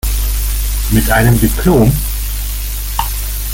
Mit 0.89 1.11
einem 1.11 1.39
Diplom? 1.39 1.91